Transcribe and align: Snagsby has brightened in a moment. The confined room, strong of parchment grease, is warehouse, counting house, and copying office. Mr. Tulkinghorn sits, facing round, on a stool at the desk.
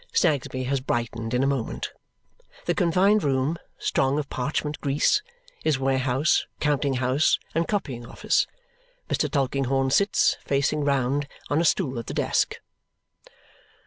Snagsby 0.13 0.63
has 0.63 0.81
brightened 0.81 1.31
in 1.31 1.43
a 1.43 1.45
moment. 1.45 1.93
The 2.65 2.73
confined 2.73 3.23
room, 3.23 3.59
strong 3.77 4.17
of 4.17 4.31
parchment 4.31 4.81
grease, 4.81 5.21
is 5.63 5.77
warehouse, 5.77 6.47
counting 6.59 6.95
house, 6.95 7.37
and 7.53 7.67
copying 7.67 8.07
office. 8.07 8.47
Mr. 9.11 9.29
Tulkinghorn 9.29 9.91
sits, 9.91 10.37
facing 10.43 10.83
round, 10.83 11.27
on 11.51 11.61
a 11.61 11.65
stool 11.65 11.99
at 11.99 12.07
the 12.07 12.15
desk. 12.15 12.55